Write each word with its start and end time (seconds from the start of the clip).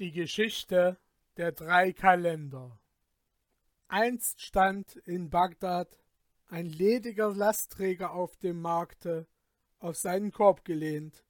Die 0.00 0.12
Geschichte 0.12 0.96
der 1.38 1.50
drei 1.50 1.92
Kalender 1.92 2.78
Einst 3.88 4.40
stand 4.40 4.94
in 4.94 5.28
Bagdad 5.28 5.98
ein 6.46 6.66
lediger 6.66 7.34
Lastträger 7.34 8.12
auf 8.12 8.36
dem 8.36 8.60
Markte, 8.60 9.26
auf 9.80 9.96
seinen 9.96 10.30
Korb 10.30 10.64
gelehnt. 10.64 11.24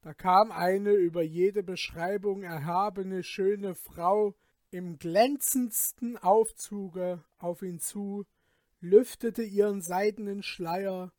Da 0.00 0.14
kam 0.14 0.52
eine 0.52 0.92
über 0.92 1.20
jede 1.20 1.62
Beschreibung 1.62 2.44
erhabene 2.44 3.22
schöne 3.22 3.74
Frau 3.74 4.34
im 4.70 4.98
glänzendsten 4.98 6.16
Aufzuge 6.16 7.22
auf 7.36 7.60
ihn 7.60 7.78
zu, 7.78 8.24
lüftete 8.80 9.42
ihren 9.42 9.82
seidenen 9.82 10.42
Schleier, 10.42 11.12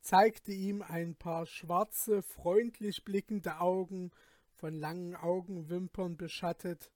zeigte 0.00 0.52
ihm 0.52 0.80
ein 0.80 1.16
paar 1.16 1.46
schwarze, 1.46 2.22
freundlich 2.22 3.04
blickende 3.04 3.58
Augen 3.58 4.12
von 4.58 4.74
langen 4.74 5.14
Augenwimpern 5.14 6.16
beschattet, 6.16 6.90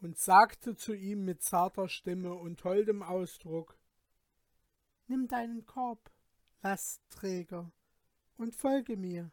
und 0.00 0.18
sagte 0.18 0.76
zu 0.76 0.94
ihm 0.94 1.24
mit 1.24 1.42
zarter 1.42 1.88
Stimme 1.88 2.34
und 2.34 2.62
holdem 2.64 3.02
Ausdruck 3.02 3.78
Nimm 5.06 5.28
deinen 5.28 5.66
Korb, 5.66 6.10
Lastträger, 6.62 7.70
und 8.36 8.54
folge 8.54 8.96
mir. 8.96 9.30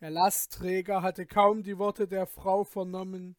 Der 0.00 0.10
Lastträger 0.10 1.02
hatte 1.02 1.26
kaum 1.26 1.62
die 1.62 1.78
Worte 1.78 2.08
der 2.08 2.26
Frau 2.26 2.64
vernommen, 2.64 3.36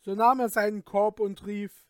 so 0.00 0.14
nahm 0.14 0.40
er 0.40 0.48
seinen 0.48 0.84
Korb 0.84 1.20
und 1.20 1.46
rief 1.46 1.86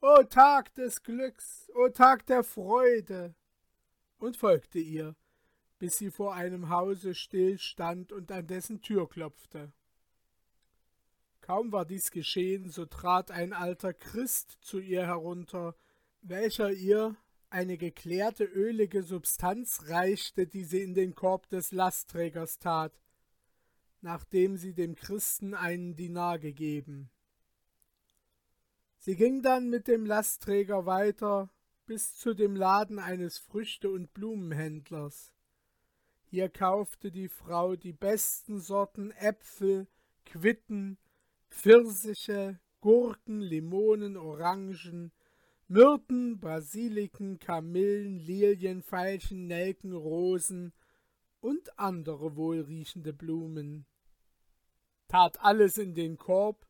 O 0.00 0.22
Tag 0.24 0.74
des 0.74 1.02
Glücks, 1.02 1.70
o 1.74 1.88
Tag 1.88 2.26
der 2.26 2.44
Freude, 2.44 3.34
und 4.18 4.36
folgte 4.36 4.78
ihr, 4.78 5.16
bis 5.78 5.98
sie 5.98 6.10
vor 6.10 6.34
einem 6.34 6.70
Hause 6.70 7.14
still 7.14 7.58
stand 7.58 8.12
und 8.12 8.30
an 8.32 8.46
dessen 8.46 8.80
Tür 8.80 9.08
klopfte. 9.08 9.72
Kaum 11.40 11.70
war 11.70 11.84
dies 11.84 12.10
geschehen, 12.10 12.70
so 12.70 12.86
trat 12.86 13.30
ein 13.30 13.52
alter 13.52 13.94
Christ 13.94 14.58
zu 14.60 14.80
ihr 14.80 15.06
herunter, 15.06 15.76
welcher 16.22 16.72
ihr 16.72 17.16
eine 17.50 17.78
geklärte 17.78 18.44
ölige 18.44 19.02
Substanz 19.02 19.84
reichte, 19.86 20.46
die 20.46 20.64
sie 20.64 20.82
in 20.82 20.94
den 20.94 21.14
Korb 21.14 21.48
des 21.48 21.70
Lastträgers 21.70 22.58
tat, 22.58 23.00
nachdem 24.00 24.56
sie 24.56 24.74
dem 24.74 24.96
Christen 24.96 25.54
einen 25.54 25.94
Dinar 25.94 26.38
gegeben. 26.38 27.10
Sie 28.98 29.14
ging 29.14 29.40
dann 29.42 29.70
mit 29.70 29.86
dem 29.86 30.04
Lastträger 30.04 30.84
weiter 30.84 31.48
bis 31.86 32.16
zu 32.16 32.34
dem 32.34 32.56
Laden 32.56 32.98
eines 32.98 33.38
Früchte- 33.38 33.90
und 33.90 34.12
Blumenhändlers. 34.12 35.35
Hier 36.28 36.48
kaufte 36.48 37.12
die 37.12 37.28
Frau 37.28 37.76
die 37.76 37.92
besten 37.92 38.58
Sorten 38.60 39.12
Äpfel, 39.12 39.86
Quitten, 40.24 40.98
Pfirsiche, 41.50 42.58
Gurken, 42.80 43.40
Limonen, 43.40 44.16
Orangen, 44.16 45.12
Myrten, 45.68 46.40
Basiliken, 46.40 47.38
Kamillen, 47.38 48.18
Lilien, 48.18 48.82
Veilchen, 48.82 49.46
Nelken, 49.46 49.92
Rosen 49.92 50.72
und 51.40 51.78
andere 51.78 52.34
wohlriechende 52.34 53.12
Blumen. 53.12 53.86
Tat 55.06 55.40
alles 55.40 55.78
in 55.78 55.94
den 55.94 56.18
Korb, 56.18 56.66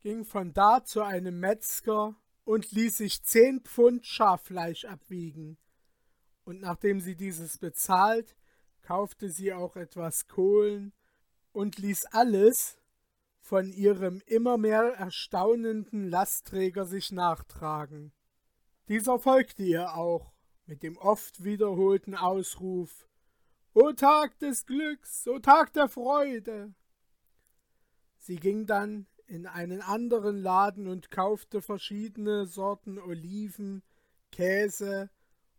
ging 0.00 0.26
von 0.26 0.52
da 0.52 0.84
zu 0.84 1.02
einem 1.02 1.40
Metzger 1.40 2.16
und 2.44 2.70
ließ 2.72 2.98
sich 2.98 3.22
zehn 3.22 3.60
Pfund 3.60 4.06
Schaffleisch 4.06 4.84
abwiegen. 4.84 5.56
Und 6.44 6.60
nachdem 6.60 7.00
sie 7.00 7.16
dieses 7.16 7.56
bezahlt, 7.58 8.36
kaufte 8.90 9.28
sie 9.30 9.52
auch 9.52 9.76
etwas 9.76 10.26
Kohlen 10.26 10.92
und 11.52 11.78
ließ 11.78 12.06
alles 12.06 12.76
von 13.38 13.72
ihrem 13.72 14.20
immer 14.26 14.58
mehr 14.58 14.82
erstaunenden 14.94 16.10
Lastträger 16.10 16.84
sich 16.84 17.12
nachtragen. 17.12 18.10
Dieser 18.88 19.20
folgte 19.20 19.62
ihr 19.62 19.94
auch 19.94 20.32
mit 20.66 20.82
dem 20.82 20.96
oft 20.96 21.44
wiederholten 21.44 22.16
Ausruf 22.16 23.06
O 23.74 23.92
Tag 23.92 24.36
des 24.40 24.66
Glücks, 24.66 25.28
o 25.28 25.38
Tag 25.38 25.72
der 25.72 25.88
Freude. 25.88 26.74
Sie 28.18 28.40
ging 28.40 28.66
dann 28.66 29.06
in 29.28 29.46
einen 29.46 29.82
anderen 29.82 30.42
Laden 30.42 30.88
und 30.88 31.12
kaufte 31.12 31.62
verschiedene 31.62 32.46
Sorten 32.46 32.98
Oliven, 32.98 33.84
Käse 34.32 35.10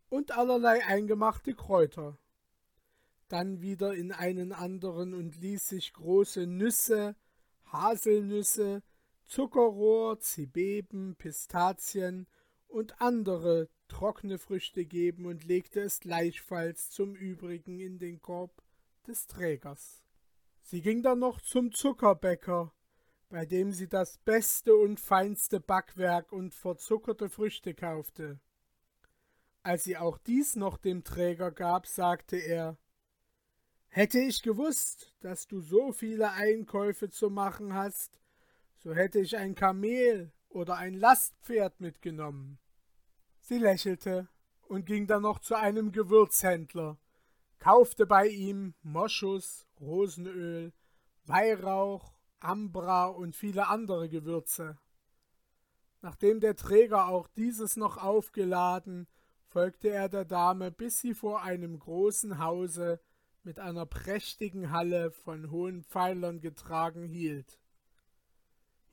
und 0.09 0.37
allerlei 0.37 0.83
eingemachte 0.85 1.55
Kräuter. 1.55 2.17
Dann 3.31 3.61
wieder 3.61 3.93
in 3.93 4.11
einen 4.11 4.51
anderen 4.51 5.13
und 5.13 5.39
ließ 5.39 5.69
sich 5.69 5.93
große 5.93 6.47
Nüsse, 6.47 7.15
Haselnüsse, 7.71 8.83
Zuckerrohr, 9.25 10.19
Zibeben, 10.19 11.15
Pistazien 11.15 12.27
und 12.67 13.01
andere 13.01 13.69
trockene 13.87 14.37
Früchte 14.37 14.85
geben 14.85 15.25
und 15.25 15.45
legte 15.45 15.81
es 15.81 15.99
gleichfalls 15.99 16.89
zum 16.89 17.15
übrigen 17.15 17.79
in 17.79 17.99
den 17.99 18.21
Korb 18.21 18.63
des 19.07 19.27
Trägers. 19.27 20.03
Sie 20.61 20.81
ging 20.81 21.01
dann 21.03 21.19
noch 21.19 21.41
zum 21.41 21.71
Zuckerbäcker 21.71 22.73
bei 23.31 23.45
dem 23.45 23.71
sie 23.71 23.87
das 23.87 24.17
beste 24.17 24.75
und 24.75 24.99
feinste 24.99 25.61
Backwerk 25.61 26.33
und 26.33 26.53
verzuckerte 26.53 27.29
Früchte 27.29 27.73
kaufte. 27.73 28.41
Als 29.63 29.85
sie 29.85 29.95
auch 29.95 30.17
dies 30.17 30.57
noch 30.57 30.77
dem 30.77 31.05
Träger 31.05 31.51
gab, 31.51 31.87
sagte 31.87 32.35
er 32.35 32.77
Hätte 33.93 34.19
ich 34.19 34.41
gewusst, 34.41 35.13
dass 35.19 35.47
du 35.47 35.59
so 35.59 35.91
viele 35.91 36.31
Einkäufe 36.31 37.09
zu 37.09 37.29
machen 37.29 37.73
hast, 37.73 38.21
so 38.77 38.95
hätte 38.95 39.19
ich 39.19 39.35
ein 39.35 39.53
Kamel 39.53 40.31
oder 40.47 40.77
ein 40.77 40.93
Lastpferd 40.93 41.81
mitgenommen. 41.81 42.57
Sie 43.41 43.57
lächelte 43.57 44.29
und 44.61 44.85
ging 44.85 45.07
dann 45.07 45.23
noch 45.23 45.39
zu 45.39 45.55
einem 45.55 45.91
Gewürzhändler, 45.91 46.97
kaufte 47.59 48.05
bei 48.05 48.29
ihm 48.29 48.75
Moschus, 48.81 49.67
Rosenöl, 49.81 50.71
Weihrauch 51.25 52.13
Ambra 52.39 53.07
und 53.07 53.35
viele 53.35 53.67
andere 53.67 54.07
Gewürze. 54.07 54.77
Nachdem 56.01 56.39
der 56.39 56.55
Träger 56.55 57.09
auch 57.09 57.27
dieses 57.27 57.75
noch 57.75 57.97
aufgeladen, 57.97 59.07
folgte 59.49 59.89
er 59.89 60.07
der 60.07 60.23
Dame, 60.23 60.71
bis 60.71 61.01
sie 61.01 61.13
vor 61.13 61.41
einem 61.43 61.77
großen 61.77 62.39
Hause 62.39 63.01
mit 63.43 63.59
einer 63.59 63.85
prächtigen 63.85 64.71
Halle 64.71 65.11
von 65.11 65.51
hohen 65.51 65.83
Pfeilern 65.83 66.41
getragen 66.41 67.05
hielt. 67.05 67.59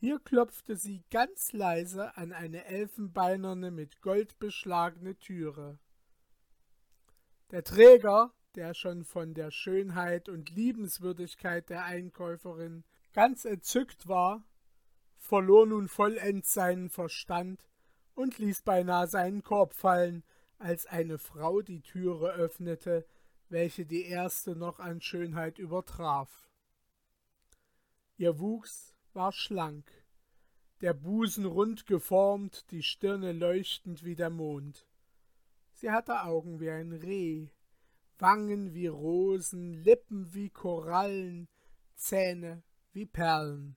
Hier 0.00 0.20
klopfte 0.20 0.76
sie 0.76 1.02
ganz 1.10 1.52
leise 1.52 2.16
an 2.16 2.32
eine 2.32 2.64
elfenbeinerne 2.66 3.70
mit 3.70 4.00
Gold 4.00 4.38
beschlagene 4.38 5.16
Türe. 5.16 5.78
Der 7.50 7.64
Träger, 7.64 8.32
der 8.54 8.74
schon 8.74 9.04
von 9.04 9.34
der 9.34 9.50
Schönheit 9.50 10.28
und 10.28 10.50
Liebenswürdigkeit 10.50 11.68
der 11.68 11.84
Einkäuferin 11.84 12.84
ganz 13.12 13.44
entzückt 13.44 14.06
war, 14.06 14.44
verlor 15.16 15.66
nun 15.66 15.88
vollends 15.88 16.52
seinen 16.52 16.90
Verstand 16.90 17.68
und 18.14 18.38
ließ 18.38 18.62
beinahe 18.62 19.08
seinen 19.08 19.42
Korb 19.42 19.74
fallen, 19.74 20.22
als 20.58 20.86
eine 20.86 21.18
Frau 21.18 21.60
die 21.60 21.82
Türe 21.82 22.32
öffnete, 22.32 23.06
welche 23.48 23.86
die 23.86 24.04
erste 24.04 24.56
noch 24.56 24.78
an 24.78 25.00
Schönheit 25.00 25.58
übertraf. 25.58 26.50
Ihr 28.16 28.38
Wuchs 28.38 28.94
war 29.12 29.32
schlank, 29.32 29.90
der 30.80 30.94
Busen 30.94 31.44
rund 31.44 31.86
geformt, 31.86 32.70
die 32.70 32.82
Stirne 32.82 33.32
leuchtend 33.32 34.04
wie 34.04 34.16
der 34.16 34.30
Mond. 34.30 34.86
Sie 35.72 35.90
hatte 35.90 36.22
Augen 36.22 36.60
wie 36.60 36.70
ein 36.70 36.92
Reh, 36.92 37.48
Wangen 38.18 38.74
wie 38.74 38.88
Rosen, 38.88 39.72
Lippen 39.72 40.34
wie 40.34 40.50
Korallen, 40.50 41.48
Zähne 41.94 42.62
wie 42.92 43.06
Perlen 43.06 43.76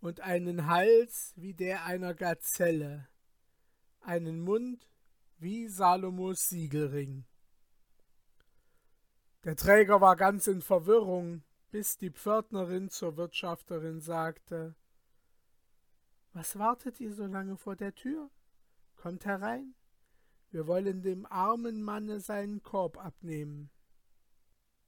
und 0.00 0.20
einen 0.20 0.66
Hals 0.66 1.32
wie 1.36 1.54
der 1.54 1.84
einer 1.84 2.14
Gazelle, 2.14 3.08
einen 4.00 4.40
Mund 4.40 4.88
wie 5.38 5.68
Salomos 5.68 6.48
Siegelring. 6.48 7.24
Der 9.44 9.56
Träger 9.56 10.00
war 10.00 10.14
ganz 10.14 10.46
in 10.46 10.62
Verwirrung, 10.62 11.42
bis 11.72 11.96
die 11.98 12.10
Pförtnerin 12.10 12.90
zur 12.90 13.16
Wirtschafterin 13.16 14.00
sagte 14.00 14.76
Was 16.32 16.58
wartet 16.58 17.00
ihr 17.00 17.12
so 17.12 17.26
lange 17.26 17.56
vor 17.56 17.74
der 17.74 17.92
Tür? 17.92 18.30
Kommt 18.94 19.24
herein, 19.24 19.74
wir 20.52 20.68
wollen 20.68 21.02
dem 21.02 21.26
armen 21.26 21.82
Manne 21.82 22.20
seinen 22.20 22.62
Korb 22.62 23.04
abnehmen. 23.04 23.70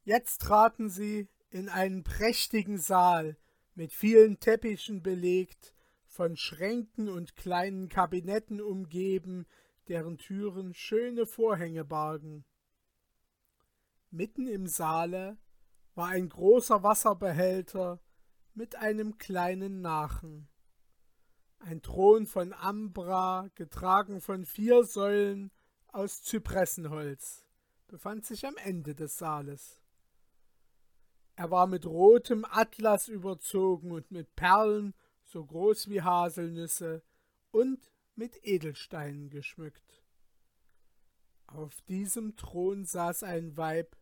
Jetzt 0.05 0.43
traten 0.43 0.89
sie 0.89 1.29
in 1.51 1.69
einen 1.69 2.05
prächtigen 2.05 2.79
Saal 2.79 3.37
mit 3.75 3.93
vielen 3.93 4.39
Teppichen 4.39 5.03
belegt, 5.03 5.75
von 6.07 6.37
Schränken 6.37 7.09
und 7.09 7.35
kleinen 7.35 7.89
Kabinetten 7.89 8.61
umgeben, 8.61 9.47
deren 9.89 10.17
Türen 10.17 10.75
schöne 10.75 11.27
Vorhänge 11.27 11.85
bargen. 11.85 12.45
Mitten 14.15 14.47
im 14.47 14.69
Saale 14.69 15.39
war 15.97 16.07
ein 16.07 16.29
großer 16.29 16.85
Wasserbehälter 16.85 18.01
mit 18.53 18.77
einem 18.77 19.19
kleinen 19.19 19.81
Nachen. 19.81 20.49
Ein 21.59 21.83
Thron 21.83 22.25
von 22.25 22.53
Ambra, 22.53 23.49
getragen 23.57 24.21
von 24.21 24.45
vier 24.45 24.85
Säulen 24.85 25.51
aus 25.89 26.23
Zypressenholz, 26.23 27.45
befand 27.89 28.25
sich 28.25 28.47
am 28.47 28.57
Ende 28.59 28.95
des 28.95 29.19
Saales. 29.19 29.83
Er 31.35 31.51
war 31.51 31.67
mit 31.67 31.85
rotem 31.85 32.47
Atlas 32.49 33.09
überzogen 33.09 33.91
und 33.91 34.13
mit 34.13 34.37
Perlen 34.37 34.95
so 35.25 35.45
groß 35.45 35.89
wie 35.89 36.03
Haselnüsse 36.03 37.03
und 37.51 37.91
mit 38.15 38.39
Edelsteinen 38.45 39.29
geschmückt. 39.29 40.05
Auf 41.49 41.83
diesem 41.89 42.37
Thron 42.37 42.85
saß 42.85 43.25
ein 43.25 43.57
Weib 43.57 43.97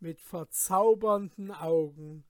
mit 0.00 0.20
verzaubernden 0.20 1.50
Augen, 1.50 2.24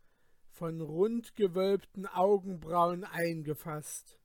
von 0.51 0.81
rund 0.81 1.35
gewölbten 1.35 2.07
Augenbrauen 2.07 3.05
eingefasst. 3.05 4.19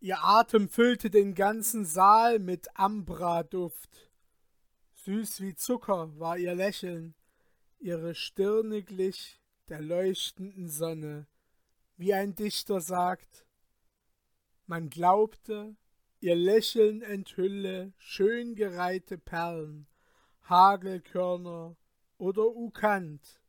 Ihr 0.00 0.22
Atem 0.22 0.68
füllte 0.68 1.10
den 1.10 1.34
ganzen 1.34 1.84
Saal 1.84 2.38
mit 2.38 2.68
Ambra-Duft. 2.76 4.10
Süß 4.94 5.40
wie 5.40 5.54
Zucker 5.54 6.18
war 6.18 6.38
ihr 6.38 6.54
Lächeln, 6.54 7.14
ihre 7.78 8.14
Stirne 8.14 8.82
glich 8.82 9.40
der 9.68 9.80
leuchtenden 9.80 10.68
Sonne, 10.68 11.26
wie 11.96 12.14
ein 12.14 12.34
Dichter 12.34 12.80
sagt, 12.80 13.46
man 14.66 14.90
glaubte, 14.90 15.76
ihr 16.20 16.36
Lächeln 16.36 17.02
enthülle 17.02 17.92
schön 17.98 18.54
gereihte 18.54 19.18
Perlen, 19.18 19.86
Hagelkörner 20.48 21.76
oder 22.22 22.54
Ukant. 22.54 23.40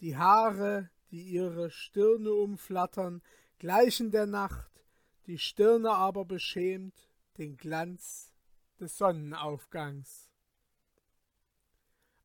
Die 0.00 0.16
Haare, 0.16 0.88
die 1.10 1.24
ihre 1.24 1.70
Stirne 1.70 2.32
umflattern, 2.32 3.20
gleichen 3.58 4.10
der 4.10 4.24
Nacht, 4.24 4.86
die 5.26 5.36
Stirne 5.36 5.90
aber 5.90 6.24
beschämt 6.24 7.10
den 7.36 7.58
Glanz 7.58 8.32
des 8.80 8.96
Sonnenaufgangs. 8.96 10.30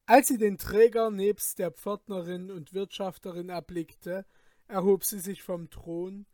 Als 0.05 0.29
sie 0.29 0.37
den 0.37 0.57
Träger 0.57 1.11
nebst 1.11 1.59
der 1.59 1.71
Pförtnerin 1.71 2.49
und 2.49 2.73
Wirtschafterin 2.73 3.49
erblickte, 3.49 4.25
erhob 4.69 5.03
sie 5.03 5.19
sich 5.19 5.43
vom 5.43 5.69
Thron 5.69 6.25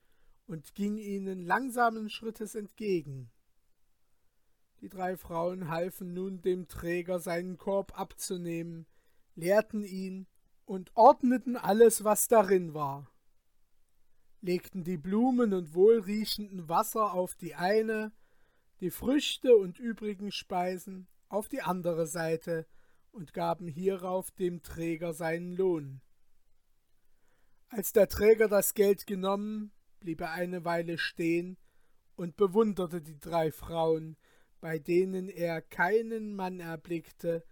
und 0.46 0.76
ging 0.76 1.00
ihnen 1.00 1.44
langsamen 1.44 2.12
Schrittes 2.12 2.54
entgegen. 2.54 3.32
Die 4.82 4.90
drei 4.90 5.18
Frauen 5.18 5.70
halfen 5.70 6.14
nun 6.14 6.44
dem 6.44 6.68
Träger 6.68 7.18
seinen 7.18 7.58
Korb 7.58 8.00
abzunehmen, 8.00 8.86
leerten 9.36 9.84
ihn 9.84 10.28
und 10.66 10.96
ordneten 10.96 11.58
alles, 11.58 12.04
was 12.04 12.28
darin 12.28 12.74
war, 12.74 13.12
legten 14.42 14.84
die 14.84 14.98
Blumen 14.98 15.54
und 15.54 15.74
wohlriechenden 15.74 16.68
Wasser 16.70 17.14
auf 17.14 17.36
die 17.36 17.56
eine, 17.56 18.12
die 18.80 18.92
Früchte 18.92 19.56
und 19.56 19.80
übrigen 19.80 20.32
Speisen 20.32 21.08
auf 21.30 21.48
die 21.48 21.62
andere 21.62 22.08
Seite 22.08 22.68
und 23.12 23.34
gaben 23.34 23.68
hierauf 23.68 24.32
dem 24.32 24.62
Träger 24.64 25.14
seinen 25.14 25.56
Lohn. 25.56 26.02
Als 27.70 27.94
der 27.94 28.08
Träger 28.08 28.48
das 28.48 28.74
Geld 28.74 29.08
genommen, 29.08 29.72
blieb 30.00 30.22
er 30.22 30.32
eine 30.32 30.66
Weile 30.66 30.98
stehen 30.98 31.58
und 32.16 32.36
bewunderte 32.36 33.02
die 33.02 33.20
drei 33.20 33.52
Frauen, 33.52 34.18
bei 34.60 34.80
denen 34.80 35.30
er 35.30 35.62
keinen 35.62 36.36
Mann 36.36 36.60
erblickte 36.60 37.44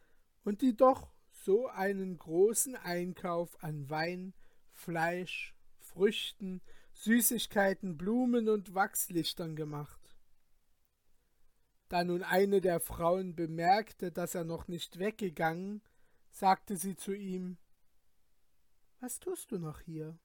und 0.43 0.61
die 0.61 0.75
doch 0.75 1.11
so 1.43 1.67
einen 1.67 2.17
großen 2.17 2.75
Einkauf 2.75 3.61
an 3.63 3.89
Wein, 3.89 4.33
Fleisch, 4.73 5.55
Früchten, 5.79 6.61
Süßigkeiten, 6.93 7.97
Blumen 7.97 8.47
und 8.47 8.75
Wachslichtern 8.75 9.55
gemacht. 9.55 9.99
Da 11.89 12.03
nun 12.03 12.23
eine 12.23 12.61
der 12.61 12.79
Frauen 12.79 13.35
bemerkte, 13.35 14.11
dass 14.11 14.35
er 14.35 14.43
noch 14.43 14.67
nicht 14.67 14.99
weggegangen, 14.99 15.81
sagte 16.29 16.77
sie 16.77 16.95
zu 16.95 17.13
ihm 17.13 17.57
Was 18.99 19.19
tust 19.19 19.51
du 19.51 19.57
noch 19.57 19.81
hier? 19.81 20.17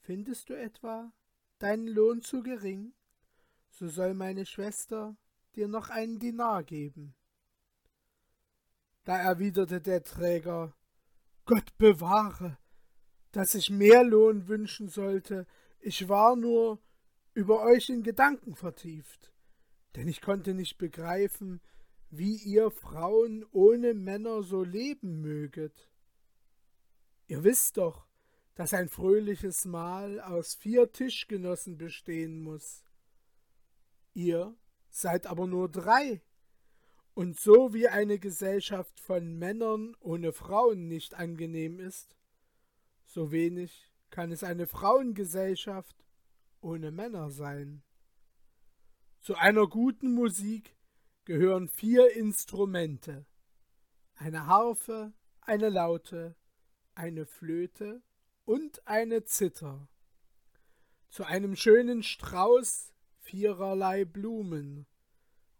Findest 0.00 0.50
du 0.50 0.54
etwa 0.54 1.12
deinen 1.58 1.88
Lohn 1.88 2.22
zu 2.22 2.42
gering? 2.42 2.92
So 3.70 3.88
soll 3.88 4.14
meine 4.14 4.44
Schwester 4.44 5.16
dir 5.56 5.68
noch 5.68 5.88
einen 5.88 6.18
Dinar 6.18 6.64
geben. 6.64 7.14
Da 9.04 9.18
erwiderte 9.18 9.80
der 9.80 10.04
Träger 10.04 10.74
Gott 11.44 11.76
bewahre, 11.78 12.58
dass 13.32 13.54
ich 13.54 13.70
mehr 13.70 14.04
Lohn 14.04 14.46
wünschen 14.46 14.88
sollte, 14.88 15.46
ich 15.80 16.08
war 16.08 16.36
nur 16.36 16.78
über 17.34 17.62
euch 17.62 17.88
in 17.88 18.02
Gedanken 18.02 18.54
vertieft, 18.54 19.32
denn 19.96 20.06
ich 20.06 20.20
konnte 20.20 20.54
nicht 20.54 20.78
begreifen, 20.78 21.60
wie 22.10 22.36
ihr 22.36 22.70
Frauen 22.70 23.44
ohne 23.50 23.94
Männer 23.94 24.42
so 24.42 24.62
leben 24.62 25.20
möget. 25.20 25.88
Ihr 27.26 27.42
wisst 27.42 27.78
doch, 27.78 28.06
dass 28.54 28.74
ein 28.74 28.88
fröhliches 28.88 29.64
Mahl 29.64 30.20
aus 30.20 30.54
vier 30.54 30.92
Tischgenossen 30.92 31.78
bestehen 31.78 32.38
muss. 32.38 32.84
Ihr 34.12 34.54
seid 34.90 35.26
aber 35.26 35.46
nur 35.46 35.70
drei. 35.70 36.20
Und 37.14 37.38
so 37.38 37.74
wie 37.74 37.88
eine 37.88 38.18
Gesellschaft 38.18 38.98
von 38.98 39.38
Männern 39.38 39.94
ohne 40.00 40.32
Frauen 40.32 40.88
nicht 40.88 41.14
angenehm 41.14 41.78
ist, 41.78 42.16
so 43.04 43.30
wenig 43.30 43.90
kann 44.10 44.32
es 44.32 44.42
eine 44.42 44.66
Frauengesellschaft 44.66 46.06
ohne 46.60 46.90
Männer 46.90 47.30
sein. 47.30 47.82
Zu 49.20 49.36
einer 49.36 49.66
guten 49.66 50.14
Musik 50.14 50.76
gehören 51.24 51.68
vier 51.68 52.16
Instrumente 52.16 53.26
eine 54.14 54.46
Harfe, 54.46 55.12
eine 55.40 55.68
Laute, 55.68 56.36
eine 56.94 57.26
Flöte 57.26 58.02
und 58.44 58.86
eine 58.86 59.24
Zither. 59.24 59.88
Zu 61.08 61.24
einem 61.24 61.56
schönen 61.56 62.02
Strauß 62.02 62.92
viererlei 63.18 64.04
Blumen, 64.04 64.86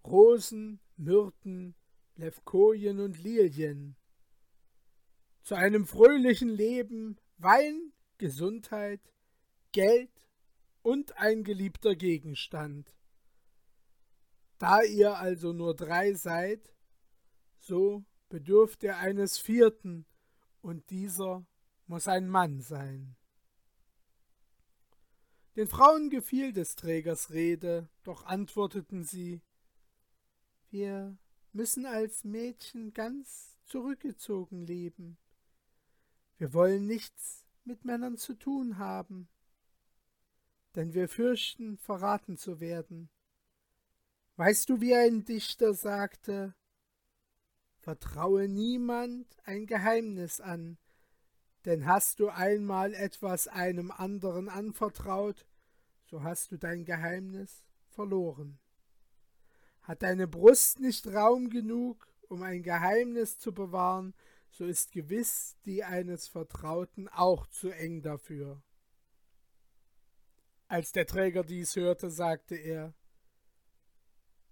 Rosen, 0.04 0.80
Myrten, 0.96 1.74
Levkojen 2.16 3.00
und 3.00 3.22
Lilien. 3.22 3.96
Zu 5.42 5.54
einem 5.54 5.86
fröhlichen 5.86 6.48
Leben 6.48 7.18
Wein, 7.38 7.92
Gesundheit, 8.18 9.00
Geld 9.72 10.28
und 10.82 11.16
ein 11.18 11.42
geliebter 11.42 11.96
Gegenstand. 11.96 12.94
Da 14.58 14.82
ihr 14.82 15.18
also 15.18 15.52
nur 15.52 15.74
drei 15.74 16.14
seid, 16.14 16.72
so 17.58 18.04
bedürft 18.28 18.82
ihr 18.84 18.96
eines 18.98 19.38
vierten, 19.38 20.06
und 20.60 20.90
dieser 20.90 21.44
muss 21.86 22.06
ein 22.06 22.28
Mann 22.28 22.60
sein. 22.60 23.16
Den 25.56 25.68
Frauen 25.68 26.08
gefiel 26.08 26.52
des 26.52 26.76
Trägers 26.76 27.30
Rede, 27.30 27.88
doch 28.04 28.24
antworteten 28.24 29.02
sie 29.02 29.42
Wir 30.72 31.18
müssen 31.52 31.84
als 31.84 32.24
Mädchen 32.24 32.94
ganz 32.94 33.58
zurückgezogen 33.66 34.66
leben. 34.66 35.18
Wir 36.38 36.54
wollen 36.54 36.86
nichts 36.86 37.44
mit 37.64 37.84
Männern 37.84 38.16
zu 38.16 38.32
tun 38.32 38.78
haben, 38.78 39.28
denn 40.74 40.94
wir 40.94 41.10
fürchten, 41.10 41.76
verraten 41.76 42.38
zu 42.38 42.58
werden. 42.58 43.10
Weißt 44.36 44.70
du, 44.70 44.80
wie 44.80 44.94
ein 44.94 45.26
Dichter 45.26 45.74
sagte, 45.74 46.54
Vertraue 47.80 48.48
niemand 48.48 49.26
ein 49.44 49.66
Geheimnis 49.66 50.40
an, 50.40 50.78
denn 51.66 51.84
hast 51.84 52.18
du 52.18 52.30
einmal 52.30 52.94
etwas 52.94 53.46
einem 53.46 53.90
anderen 53.90 54.48
anvertraut, 54.48 55.44
so 56.06 56.22
hast 56.22 56.50
du 56.50 56.56
dein 56.56 56.86
Geheimnis 56.86 57.66
verloren. 57.88 58.61
Hat 59.82 60.02
deine 60.02 60.28
Brust 60.28 60.80
nicht 60.80 61.06
Raum 61.08 61.50
genug, 61.50 62.06
um 62.28 62.42
ein 62.42 62.62
Geheimnis 62.62 63.38
zu 63.38 63.52
bewahren, 63.52 64.14
so 64.50 64.64
ist 64.66 64.92
gewiss 64.92 65.56
die 65.64 65.82
eines 65.82 66.28
Vertrauten 66.28 67.08
auch 67.08 67.46
zu 67.46 67.70
eng 67.70 68.02
dafür. 68.02 68.62
Als 70.68 70.92
der 70.92 71.06
Träger 71.06 71.42
dies 71.42 71.76
hörte, 71.76 72.10
sagte 72.10 72.54
er 72.54 72.94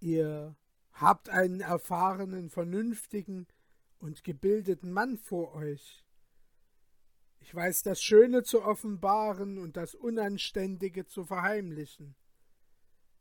Ihr 0.00 0.56
habt 0.92 1.28
einen 1.28 1.60
erfahrenen, 1.60 2.50
vernünftigen 2.50 3.46
und 3.98 4.24
gebildeten 4.24 4.92
Mann 4.92 5.18
vor 5.18 5.54
euch. 5.54 6.04
Ich 7.40 7.54
weiß 7.54 7.82
das 7.82 8.02
Schöne 8.02 8.42
zu 8.42 8.62
offenbaren 8.62 9.58
und 9.58 9.76
das 9.76 9.94
Unanständige 9.94 11.06
zu 11.06 11.24
verheimlichen. 11.24 12.14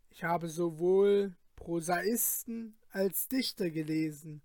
Ich 0.10 0.24
habe 0.24 0.50
sowohl 0.50 1.36
Prosaisten 1.60 2.76
als 2.92 3.28
Dichter 3.28 3.70
gelesen 3.70 4.42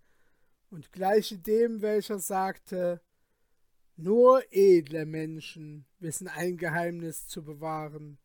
und 0.70 0.92
gleiche 0.92 1.38
dem, 1.38 1.80
welcher 1.80 2.18
sagte, 2.18 3.00
Nur 3.96 4.42
edle 4.50 5.06
Menschen 5.06 5.86
wissen 6.00 6.26
ein 6.26 6.56
Geheimnis 6.56 7.28
zu 7.28 7.44
bewahren. 7.44 8.18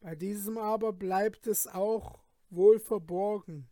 Bei 0.00 0.14
diesem 0.14 0.58
aber 0.58 0.92
bleibt 0.92 1.46
es 1.46 1.66
auch 1.66 2.20
wohl 2.50 2.78
verborgen. 2.78 3.70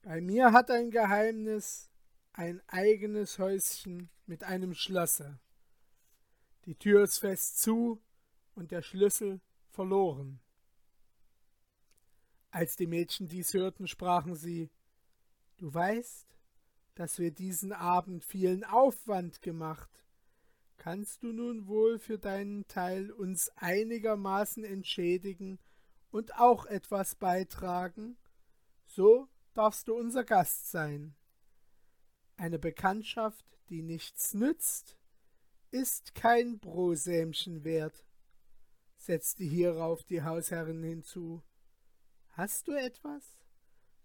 Bei 0.00 0.22
mir 0.22 0.52
hat 0.52 0.70
ein 0.70 0.90
Geheimnis 0.90 1.90
ein 2.32 2.62
eigenes 2.66 3.38
Häuschen 3.38 4.08
mit 4.24 4.42
einem 4.42 4.72
Schlosse. 4.72 5.38
Die 6.64 6.74
Tür 6.74 7.04
ist 7.04 7.18
fest 7.18 7.60
zu 7.60 8.02
und 8.54 8.70
der 8.70 8.80
Schlüssel 8.80 9.42
verloren. 9.68 10.40
Als 12.52 12.76
die 12.76 12.86
Mädchen 12.86 13.28
dies 13.28 13.54
hörten, 13.54 13.88
sprachen 13.88 14.36
sie 14.36 14.70
Du 15.56 15.72
weißt, 15.72 16.36
dass 16.94 17.18
wir 17.18 17.30
diesen 17.30 17.72
Abend 17.72 18.24
vielen 18.24 18.62
Aufwand 18.62 19.40
gemacht. 19.40 19.90
Kannst 20.76 21.22
du 21.22 21.32
nun 21.32 21.66
wohl 21.66 21.98
für 21.98 22.18
deinen 22.18 22.68
Teil 22.68 23.10
uns 23.10 23.50
einigermaßen 23.56 24.64
entschädigen 24.64 25.60
und 26.10 26.34
auch 26.34 26.66
etwas 26.66 27.14
beitragen? 27.14 28.18
So 28.84 29.28
darfst 29.54 29.88
du 29.88 29.94
unser 29.94 30.24
Gast 30.24 30.70
sein. 30.70 31.14
Eine 32.36 32.58
Bekanntschaft, 32.58 33.46
die 33.70 33.80
nichts 33.80 34.34
nützt, 34.34 34.98
ist 35.70 36.14
kein 36.14 36.58
Brosämchen 36.58 37.64
wert, 37.64 38.04
setzte 38.98 39.44
hierauf 39.44 40.04
die 40.04 40.22
Hausherrin 40.22 40.82
hinzu. 40.82 41.42
Hast 42.32 42.66
du 42.66 42.72
etwas? 42.72 43.38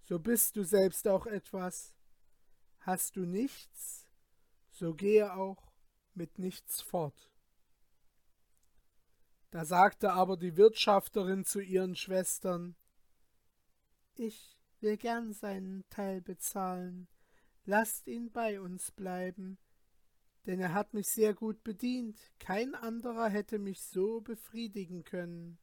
So 0.04 0.20
bist 0.20 0.58
du 0.58 0.64
selbst 0.64 1.08
auch 1.08 1.26
etwas. 1.26 1.96
Hast 2.80 3.16
du 3.16 3.26
nichts? 3.26 4.06
So 4.70 4.94
gehe 4.94 5.34
auch 5.34 5.72
mit 6.14 6.38
nichts 6.38 6.82
fort. 6.82 7.32
Da 9.50 9.64
sagte 9.64 10.12
aber 10.12 10.36
die 10.36 10.58
Wirtschafterin 10.58 11.46
zu 11.46 11.62
ihren 11.62 11.96
Schwestern 11.96 12.76
Ich 14.16 14.58
will 14.82 14.98
gern 14.98 15.32
seinen 15.32 15.88
Teil 15.90 16.22
bezahlen, 16.22 17.08
lasst 17.64 18.08
ihn 18.08 18.32
bei 18.32 18.60
uns 18.60 18.92
bleiben, 18.92 19.58
denn 20.46 20.60
er 20.60 20.74
hat 20.74 20.94
mich 20.94 21.08
sehr 21.08 21.34
gut 21.34 21.64
bedient, 21.64 22.20
kein 22.40 22.76
anderer 22.76 23.30
hätte 23.30 23.58
mich 23.58 23.82
so 23.82 24.20
befriedigen 24.20 25.04
können. 25.04 25.58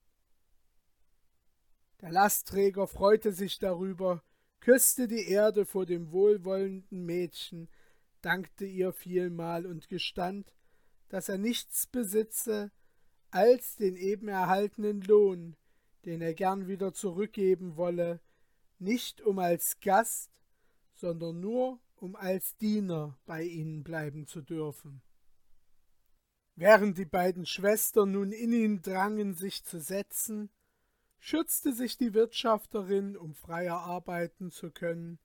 Der 2.01 2.11
Lastträger 2.11 2.87
freute 2.87 3.33
sich 3.33 3.59
darüber, 3.59 4.23
küsste 4.61 5.09
die 5.09 5.29
Erde 5.29 5.65
vor 5.65 5.87
dem 5.87 6.13
wohlwollenden 6.13 7.05
Mädchen, 7.05 7.69
dankte 8.21 8.65
ihr 8.65 8.93
vielmal 8.93 9.67
und 9.67 9.89
gestand, 9.89 10.55
dass 11.09 11.29
er 11.29 11.39
nichts 11.39 11.87
besitze 11.87 12.73
als 13.31 13.77
den 13.77 13.97
eben 13.97 14.29
erhaltenen 14.29 15.01
Lohn, 15.03 15.57
den 16.05 16.21
er 16.21 16.35
gern 16.35 16.67
wieder 16.69 16.95
zurückgeben 16.95 17.77
wolle, 17.77 18.21
nicht 18.79 19.21
um 19.21 19.39
als 19.39 19.81
Gast, 19.81 20.31
sondern 20.95 21.41
nur 21.41 21.81
um 21.97 22.17
als 22.17 22.57
Diener 22.57 23.19
bei 23.27 23.43
ihnen 23.43 23.83
bleiben 23.83 24.27
zu 24.27 24.41
dürfen. 24.41 25.03
Während 26.57 26.99
die 26.99 27.05
beiden 27.05 27.47
Schwestern 27.47 28.13
nun 28.13 28.31
in 28.31 28.53
ihn 28.53 28.83
drangen, 28.83 29.35
sich 29.35 29.65
zu 29.65 29.81
setzen, 29.81 30.51
schürzte 31.25 31.73
sich 31.73 31.97
die 31.97 32.13
Wirtschafterin, 32.13 33.17
um 33.17 33.33
freier 33.33 33.79
arbeiten 33.79 34.51
zu 34.51 34.71
können, 34.71 35.19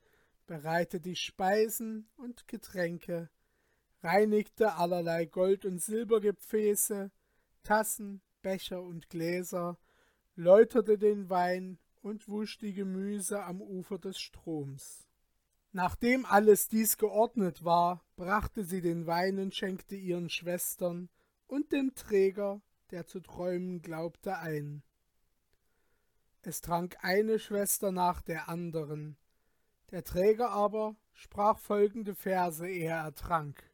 bereitete 0.47 1.01
die 1.01 1.17
Speisen 1.17 2.07
und 2.15 2.47
Getränke, 2.47 3.29
reinigte 4.01 4.75
allerlei 4.75 5.25
Gold- 5.25 5.65
und 5.65 5.81
Silbergefäße, 5.81 7.11
Tassen, 7.63 8.21
Becher 8.41 8.81
und 8.81 9.09
Gläser, 9.09 9.77
läuterte 10.37 10.97
den 10.97 11.29
Wein 11.29 11.79
und 12.01 12.29
wusch 12.29 12.57
die 12.59 12.73
Gemüse 12.73 13.43
am 13.43 13.61
Ufer 13.61 13.99
des 13.99 14.21
Stroms. 14.21 15.05
Nachdem 15.73 16.25
alles 16.25 16.69
dies 16.69 16.97
geordnet 16.97 17.65
war, 17.65 18.05
brachte 18.15 18.63
sie 18.63 18.79
den 18.79 19.05
Wein 19.05 19.37
und 19.37 19.53
schenkte 19.53 19.97
ihren 19.97 20.29
Schwestern 20.29 21.09
und 21.45 21.73
dem 21.73 21.93
Träger, 21.93 22.61
der 22.91 23.05
zu 23.05 23.19
träumen 23.19 23.81
glaubte, 23.81 24.37
ein. 24.37 24.81
Es 26.49 26.61
trank 26.61 26.97
eine 27.03 27.37
Schwester 27.37 27.91
nach 27.91 28.23
der 28.23 28.49
anderen. 28.49 29.17
Der 29.91 30.03
Träger 30.03 30.49
aber 30.49 30.95
sprach 31.13 31.59
folgende 31.59 32.15
Verse, 32.15 32.67
ehe 32.67 32.89
er 32.89 33.13
trank. 33.13 33.71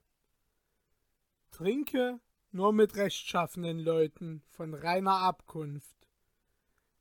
Trinke 1.51 2.19
nur 2.51 2.73
mit 2.73 2.97
rechtschaffenen 2.97 3.79
Leuten 3.79 4.43
von 4.49 4.73
reiner 4.73 5.19
Abkunft. 5.21 5.95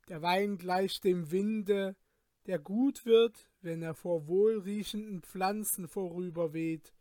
Der 0.07 0.21
Wein 0.21 0.57
gleicht 0.57 1.03
dem 1.03 1.29
Winde, 1.29 1.97
der 2.45 2.57
gut 2.57 3.05
wird, 3.05 3.51
wenn 3.59 3.81
er 3.81 3.95
vor 3.95 4.27
wohlriechenden 4.27 5.23
Pflanzen 5.23 5.89
vorüberweht, 5.89 6.93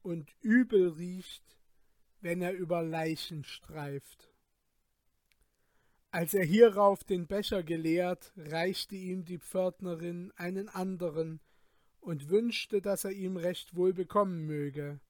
und 0.00 0.34
übel 0.40 0.88
riecht, 0.88 1.58
wenn 2.22 2.40
er 2.40 2.54
über 2.54 2.82
Leichen 2.82 3.44
streift. 3.44 4.29
Als 6.12 6.34
er 6.34 6.44
hierauf 6.44 7.04
den 7.04 7.28
Becher 7.28 7.62
geleert, 7.62 8.32
reichte 8.36 8.96
ihm 8.96 9.24
die 9.24 9.38
Pförtnerin 9.38 10.32
einen 10.34 10.68
anderen 10.68 11.40
und 12.00 12.30
wünschte, 12.30 12.82
dass 12.82 13.04
er 13.04 13.12
ihm 13.12 13.36
recht 13.36 13.76
wohl 13.76 13.92
bekommen 13.92 14.44
möge, 14.44 15.00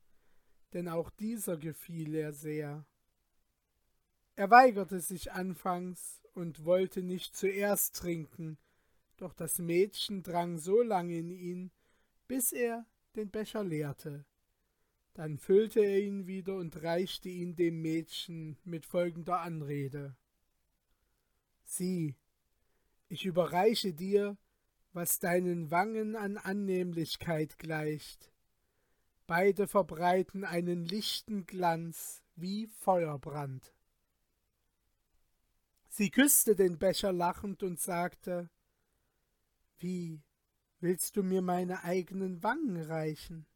denn 0.74 0.88
auch 0.88 1.08
dieser 1.08 1.56
gefiel 1.56 2.14
er 2.14 2.34
sehr. 2.34 2.84
Er 4.36 4.50
weigerte 4.50 5.00
sich 5.00 5.32
anfangs 5.32 6.20
und 6.34 6.66
wollte 6.66 7.02
nicht 7.02 7.34
zuerst 7.34 7.96
trinken, 7.96 8.58
doch 9.16 9.32
das 9.32 9.58
Mädchen 9.58 10.22
drang 10.22 10.58
so 10.58 10.82
lange 10.82 11.16
in 11.16 11.30
ihn, 11.30 11.70
bis 12.28 12.52
er 12.52 12.84
den 13.16 13.30
Becher 13.30 13.64
leerte. 13.64 14.26
Dann 15.14 15.38
füllte 15.38 15.80
er 15.80 16.00
ihn 16.00 16.26
wieder 16.26 16.56
und 16.56 16.82
reichte 16.82 17.30
ihn 17.30 17.56
dem 17.56 17.80
Mädchen 17.80 18.58
mit 18.64 18.86
folgender 18.86 19.40
Anrede. 19.40 20.16
Sieh, 21.72 22.16
ich 23.08 23.24
überreiche 23.24 23.94
dir, 23.94 24.36
was 24.92 25.20
deinen 25.20 25.70
Wangen 25.70 26.16
an 26.16 26.36
Annehmlichkeit 26.36 27.60
gleicht. 27.60 28.32
Beide 29.28 29.68
verbreiten 29.68 30.44
einen 30.44 30.84
lichten 30.84 31.46
Glanz 31.46 32.24
wie 32.34 32.66
Feuerbrand. 32.66 33.72
Sie 35.88 36.10
küsste 36.10 36.56
den 36.56 36.76
Becher 36.76 37.12
lachend 37.12 37.62
und 37.62 37.78
sagte 37.78 38.50
wie 39.78 40.24
willst 40.80 41.16
du 41.16 41.22
mir 41.22 41.40
meine 41.40 41.84
eigenen 41.84 42.42
Wangen 42.42 42.82
reichen? 42.82 43.46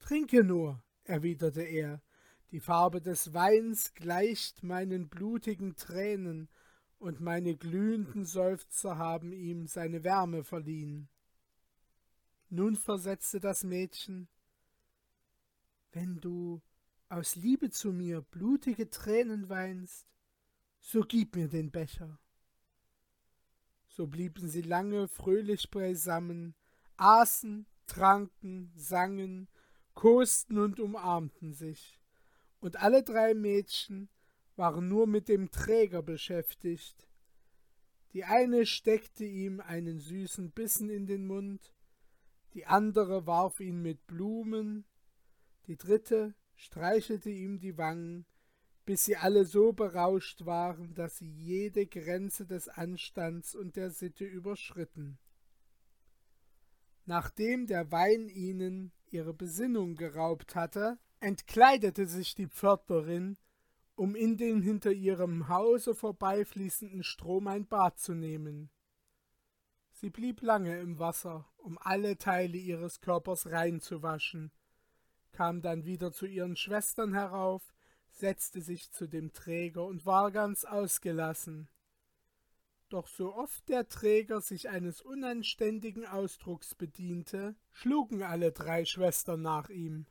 Trinke 0.00 0.42
nur, 0.42 0.82
erwiderte 1.04 1.62
er, 1.62 2.02
die 2.50 2.60
Farbe 2.60 3.00
des 3.00 3.34
Weins 3.34 3.94
gleicht 3.94 4.62
meinen 4.62 5.08
blutigen 5.08 5.76
Tränen, 5.76 6.48
und 6.98 7.20
meine 7.20 7.56
glühenden 7.56 8.24
Seufzer 8.24 8.98
haben 8.98 9.32
ihm 9.32 9.66
seine 9.68 10.02
Wärme 10.02 10.42
verliehen. 10.42 11.08
Nun 12.50 12.76
versetzte 12.76 13.40
das 13.40 13.62
Mädchen, 13.62 14.28
wenn 15.92 16.20
du 16.20 16.60
aus 17.08 17.36
Liebe 17.36 17.70
zu 17.70 17.92
mir 17.92 18.22
blutige 18.22 18.90
Tränen 18.90 19.48
weinst, 19.48 20.06
so 20.80 21.02
gib 21.02 21.36
mir 21.36 21.48
den 21.48 21.70
Becher. 21.70 22.18
So 23.86 24.06
blieben 24.06 24.48
sie 24.48 24.62
lange 24.62 25.08
fröhlich 25.08 25.70
beisammen, 25.70 26.54
aßen, 26.96 27.66
tranken, 27.86 28.72
sangen, 28.76 29.48
kosten 29.94 30.58
und 30.58 30.80
umarmten 30.80 31.52
sich. 31.52 31.98
Und 32.60 32.76
alle 32.76 33.02
drei 33.02 33.34
Mädchen 33.34 34.08
waren 34.56 34.88
nur 34.88 35.06
mit 35.06 35.28
dem 35.28 35.50
Träger 35.50 36.02
beschäftigt. 36.02 37.08
Die 38.12 38.24
eine 38.24 38.66
steckte 38.66 39.24
ihm 39.24 39.60
einen 39.60 40.00
süßen 40.00 40.50
Bissen 40.50 40.90
in 40.90 41.06
den 41.06 41.26
Mund, 41.26 41.72
die 42.54 42.66
andere 42.66 43.26
warf 43.26 43.60
ihn 43.60 43.82
mit 43.82 44.06
Blumen, 44.06 44.84
die 45.66 45.76
dritte 45.76 46.34
streichelte 46.56 47.30
ihm 47.30 47.58
die 47.60 47.76
Wangen, 47.76 48.24
bis 48.86 49.04
sie 49.04 49.16
alle 49.16 49.44
so 49.44 49.72
berauscht 49.72 50.46
waren, 50.46 50.94
dass 50.94 51.18
sie 51.18 51.30
jede 51.30 51.86
Grenze 51.86 52.46
des 52.46 52.68
Anstands 52.68 53.54
und 53.54 53.76
der 53.76 53.90
Sitte 53.90 54.24
überschritten. 54.24 55.18
Nachdem 57.04 57.66
der 57.66 57.92
Wein 57.92 58.28
ihnen 58.28 58.92
ihre 59.10 59.34
Besinnung 59.34 59.94
geraubt 59.94 60.54
hatte, 60.54 60.98
entkleidete 61.20 62.06
sich 62.06 62.34
die 62.34 62.46
Pförtnerin, 62.46 63.36
um 63.94 64.14
in 64.14 64.36
den 64.36 64.62
hinter 64.62 64.92
ihrem 64.92 65.48
Hause 65.48 65.94
vorbeifließenden 65.94 67.02
Strom 67.02 67.48
ein 67.48 67.66
Bad 67.66 67.98
zu 67.98 68.14
nehmen. 68.14 68.70
Sie 69.90 70.10
blieb 70.10 70.42
lange 70.42 70.78
im 70.78 71.00
Wasser, 71.00 71.44
um 71.56 71.78
alle 71.80 72.18
Teile 72.18 72.56
ihres 72.56 73.00
Körpers 73.00 73.50
rein 73.50 73.80
zu 73.80 74.02
waschen, 74.02 74.52
kam 75.32 75.60
dann 75.60 75.84
wieder 75.84 76.12
zu 76.12 76.26
ihren 76.26 76.54
Schwestern 76.54 77.14
herauf, 77.14 77.74
setzte 78.10 78.60
sich 78.60 78.92
zu 78.92 79.08
dem 79.08 79.32
Träger 79.32 79.84
und 79.84 80.06
war 80.06 80.30
ganz 80.30 80.64
ausgelassen. 80.64 81.68
Doch 82.88 83.06
so 83.06 83.34
oft 83.34 83.68
der 83.68 83.88
Träger 83.88 84.40
sich 84.40 84.68
eines 84.68 85.02
unanständigen 85.02 86.06
Ausdrucks 86.06 86.74
bediente, 86.74 87.54
schlugen 87.70 88.22
alle 88.22 88.52
drei 88.52 88.84
Schwestern 88.84 89.42
nach 89.42 89.68
ihm. 89.68 90.06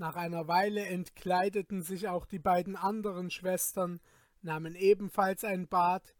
Nach 0.00 0.16
einer 0.16 0.48
Weile 0.48 0.86
entkleideten 0.86 1.82
sich 1.82 2.08
auch 2.08 2.24
die 2.24 2.38
beiden 2.38 2.74
anderen 2.74 3.30
Schwestern, 3.30 4.00
nahmen 4.40 4.74
ebenfalls 4.74 5.44
ein 5.44 5.68
Bad 5.68 6.16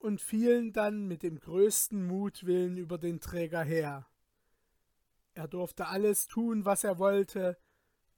und 0.00 0.20
fielen 0.20 0.72
dann 0.72 1.06
mit 1.06 1.22
dem 1.22 1.38
größten 1.38 2.08
Mutwillen 2.08 2.76
über 2.76 2.98
den 2.98 3.20
Träger 3.20 3.62
her. 3.62 4.08
Er 5.34 5.46
durfte 5.46 5.86
alles 5.86 6.26
tun, 6.26 6.64
was 6.64 6.82
er 6.82 6.98
wollte, 6.98 7.56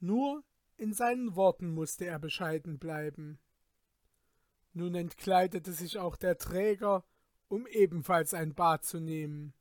nur 0.00 0.45
in 0.78 0.95
seinen 0.95 1.37
Worten 1.37 1.75
musste 1.75 2.07
er 2.07 2.19
bescheiden 2.19 2.78
bleiben. 2.78 3.38
Nun 4.73 4.95
entkleidete 4.95 5.73
sich 5.73 5.99
auch 5.99 6.16
der 6.16 6.38
Träger, 6.38 7.04
um 7.49 7.66
ebenfalls 7.66 8.33
ein 8.33 8.54
Bad 8.54 8.87
zu 8.87 8.99
nehmen. 8.99 9.52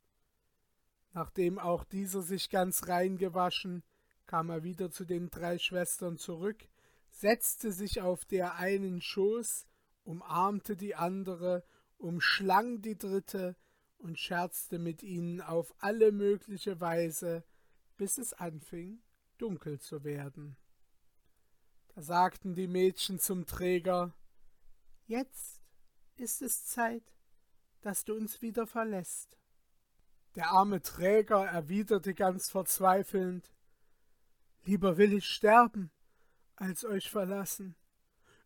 Nachdem 1.11 1.59
auch 1.59 1.83
dieser 1.83 2.21
sich 2.21 2.49
ganz 2.49 2.87
rein 2.87 3.17
gewaschen, 3.17 3.83
kam 4.31 4.49
er 4.49 4.63
wieder 4.63 4.89
zu 4.89 5.03
den 5.03 5.29
drei 5.29 5.59
Schwestern 5.59 6.17
zurück, 6.17 6.69
setzte 7.09 7.73
sich 7.73 7.99
auf 7.99 8.23
der 8.23 8.55
einen 8.55 9.01
Schoß, 9.01 9.67
umarmte 10.05 10.77
die 10.77 10.95
andere, 10.95 11.65
umschlang 11.97 12.81
die 12.81 12.97
dritte 12.97 13.57
und 13.97 14.17
scherzte 14.17 14.79
mit 14.79 15.03
ihnen 15.03 15.41
auf 15.41 15.75
alle 15.79 16.13
mögliche 16.13 16.79
Weise, 16.79 17.43
bis 17.97 18.17
es 18.17 18.31
anfing, 18.31 19.01
dunkel 19.37 19.81
zu 19.81 20.05
werden. 20.05 20.55
Da 21.93 22.01
sagten 22.01 22.55
die 22.55 22.69
Mädchen 22.69 23.19
zum 23.19 23.45
Träger 23.45 24.13
Jetzt 25.07 25.59
ist 26.15 26.41
es 26.41 26.65
Zeit, 26.67 27.03
dass 27.81 28.05
du 28.05 28.15
uns 28.15 28.41
wieder 28.41 28.65
verlässt. 28.65 29.37
Der 30.35 30.51
arme 30.51 30.81
Träger 30.81 31.45
erwiderte 31.45 32.13
ganz 32.13 32.49
verzweifelnd 32.49 33.51
Lieber 34.63 34.97
will 34.97 35.13
ich 35.13 35.25
sterben, 35.25 35.91
als 36.55 36.85
euch 36.85 37.09
verlassen. 37.09 37.75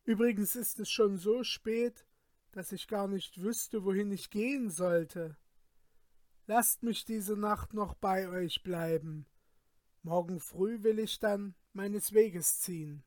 Übrigens 0.03 0.55
ist 0.55 0.79
es 0.79 0.89
schon 0.89 1.17
so 1.17 1.43
spät, 1.43 2.05
dass 2.51 2.71
ich 2.71 2.87
gar 2.87 3.07
nicht 3.07 3.41
wüsste, 3.41 3.83
wohin 3.83 4.11
ich 4.11 4.29
gehen 4.29 4.69
sollte. 4.69 5.37
Lasst 6.47 6.83
mich 6.83 7.03
diese 7.05 7.35
Nacht 7.35 7.73
noch 7.73 7.95
bei 7.95 8.29
euch 8.29 8.63
bleiben. 8.63 9.25
Morgen 10.03 10.39
früh 10.39 10.83
will 10.83 10.99
ich 10.99 11.19
dann 11.19 11.55
meines 11.73 12.13
Weges 12.13 12.61
ziehen. 12.61 13.03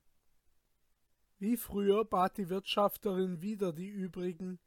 Wie 1.38 1.56
früher 1.56 2.04
bat 2.04 2.36
die 2.36 2.48
Wirtschafterin 2.48 3.40
wieder 3.40 3.72
die 3.72 3.88
übrigen, 3.88 4.58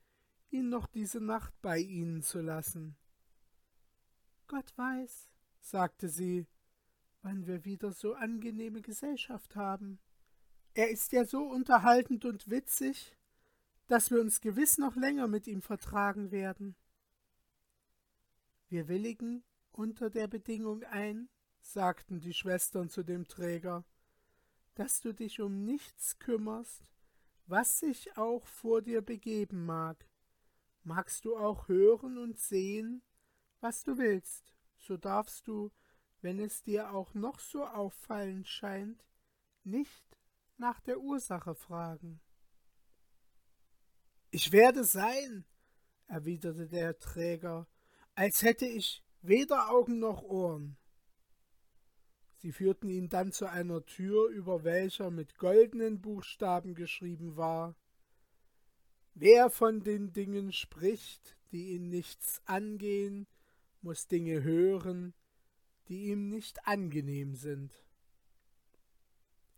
ihn 0.50 0.70
noch 0.70 0.88
diese 0.88 1.20
Nacht 1.20 1.54
bei 1.62 1.78
ihnen 1.78 2.22
zu 2.22 2.40
lassen. 2.40 2.96
Gott 4.48 4.76
weiß, 4.78 5.30
sagte 5.60 6.08
sie, 6.08 6.48
wann 7.22 7.46
wir 7.48 7.66
wieder 7.66 7.92
so 7.92 8.14
angenehme 8.14 8.82
Gesellschaft 8.82 9.56
haben. 9.56 10.00
Er 10.74 10.90
ist 10.90 11.12
ja 11.12 11.26
so 11.26 11.44
unterhaltend 11.44 12.26
und 12.26 12.50
witzig, 12.50 13.16
dass 13.88 14.10
wir 14.10 14.22
uns 14.22 14.42
gewiss 14.42 14.78
noch 14.78 14.96
länger 14.96 15.28
mit 15.28 15.48
ihm 15.48 15.62
vertragen 15.62 16.32
werden. 16.32 16.76
Wir 18.70 18.88
willigen 18.88 19.44
unter 19.72 20.10
der 20.10 20.28
Bedingung 20.28 20.84
ein, 20.86 21.30
sagten 21.62 22.20
die 22.20 22.34
Schwestern 22.34 22.90
zu 22.90 23.04
dem 23.04 23.28
Träger, 23.28 23.84
dass 24.76 25.02
du 25.02 25.14
dich 25.14 25.42
um 25.42 25.66
nichts 25.66 26.18
kümmerst, 26.20 26.88
was 27.48 27.80
sich 27.80 28.18
auch 28.18 28.46
vor 28.48 28.82
dir 28.82 29.02
begeben 29.02 29.66
mag. 29.66 30.08
Magst 30.84 31.26
du 31.26 31.36
auch 31.36 31.68
hören 31.68 32.18
und 32.18 32.40
sehen, 32.40 33.04
was 33.60 33.84
du 33.84 33.98
willst, 33.98 34.56
so 34.78 34.98
darfst 34.98 35.48
du, 35.48 35.72
wenn 36.22 36.40
es 36.40 36.64
dir 36.64 36.94
auch 36.94 37.14
noch 37.14 37.40
so 37.40 37.66
auffallend 37.66 38.48
scheint, 38.48 39.04
nicht 39.64 40.18
nach 40.58 40.80
der 40.80 41.00
Ursache 41.00 41.56
fragen. 41.56 42.22
Ich 44.30 44.52
werde 44.52 44.84
sein, 44.84 45.46
erwiderte 46.08 46.68
der 46.68 46.98
Träger, 47.00 47.68
als 48.16 48.44
hätte 48.44 48.66
ich 48.66 49.04
weder 49.22 49.70
Augen 49.70 50.00
noch 50.00 50.24
Ohren. 50.24 50.78
Sie 52.38 52.52
führten 52.52 52.90
ihn 52.90 53.10
dann 53.10 53.32
zu 53.32 53.46
einer 53.46 53.86
Tür, 53.86 54.30
über 54.30 54.64
welcher 54.64 55.12
mit 55.12 55.38
goldenen 55.38 56.02
Buchstaben 56.02 56.74
geschrieben 56.74 57.36
war 57.36 57.76
Wer 59.14 59.50
von 59.50 59.84
den 59.84 60.14
Dingen 60.14 60.54
spricht, 60.54 61.38
die 61.52 61.72
ihn 61.72 61.90
nichts 61.90 62.42
angehen, 62.46 63.28
muss 63.82 64.08
Dinge 64.08 64.42
hören, 64.42 65.14
die 65.88 66.06
ihm 66.06 66.30
nicht 66.30 66.68
angenehm 66.68 67.36
sind. 67.36 67.84